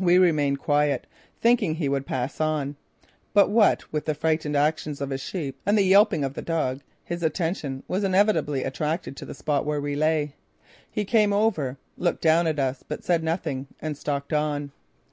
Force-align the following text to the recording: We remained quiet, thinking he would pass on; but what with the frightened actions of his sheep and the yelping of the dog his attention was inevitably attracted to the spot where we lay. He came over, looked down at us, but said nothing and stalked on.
We 0.00 0.18
remained 0.18 0.58
quiet, 0.58 1.06
thinking 1.40 1.76
he 1.76 1.88
would 1.88 2.04
pass 2.04 2.40
on; 2.40 2.74
but 3.32 3.50
what 3.50 3.92
with 3.92 4.04
the 4.04 4.16
frightened 4.16 4.56
actions 4.56 5.00
of 5.00 5.10
his 5.10 5.20
sheep 5.20 5.60
and 5.64 5.78
the 5.78 5.84
yelping 5.84 6.24
of 6.24 6.34
the 6.34 6.42
dog 6.42 6.80
his 7.04 7.22
attention 7.22 7.84
was 7.86 8.02
inevitably 8.02 8.64
attracted 8.64 9.16
to 9.18 9.24
the 9.24 9.32
spot 9.32 9.64
where 9.64 9.80
we 9.80 9.94
lay. 9.94 10.34
He 10.90 11.04
came 11.04 11.32
over, 11.32 11.78
looked 11.96 12.20
down 12.22 12.48
at 12.48 12.58
us, 12.58 12.82
but 12.88 13.04
said 13.04 13.22
nothing 13.22 13.68
and 13.78 13.96
stalked 13.96 14.32
on. 14.32 14.72